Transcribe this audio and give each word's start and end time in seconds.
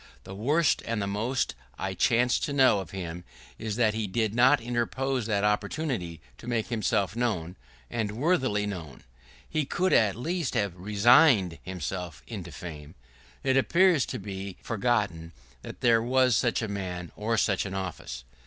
The 0.23 0.33
worst 0.33 0.81
and 0.87 0.99
the 0.99 1.05
most 1.05 1.53
I 1.77 1.93
chance 1.93 2.39
to 2.39 2.53
know 2.53 2.79
of 2.79 2.89
him 2.89 3.23
is 3.59 3.75
that 3.75 3.93
he 3.93 4.07
did 4.07 4.33
not 4.33 4.59
improve 4.59 5.27
that 5.27 5.43
opportunity 5.43 6.19
to 6.39 6.47
make 6.47 6.69
himself 6.69 7.15
known, 7.15 7.55
and 7.87 8.13
worthily 8.13 8.65
known. 8.65 9.03
He 9.47 9.63
could 9.63 9.93
at 9.93 10.15
least 10.15 10.55
have 10.55 10.75
resigned 10.75 11.59
himself 11.61 12.23
into 12.25 12.51
fame. 12.51 12.95
It 13.43 13.55
appeared 13.57 14.01
to 14.01 14.17
be 14.17 14.57
forgotten 14.63 15.33
that 15.61 15.81
there 15.81 16.01
was 16.01 16.35
such 16.35 16.63
a 16.63 16.67
man 16.67 17.11
or 17.15 17.37
such 17.37 17.67
an 17.67 17.75
office. 17.75 18.23